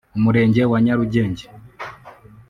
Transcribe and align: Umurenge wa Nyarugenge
Umurenge 0.17 0.61
wa 0.71 0.79
Nyarugenge 0.85 1.45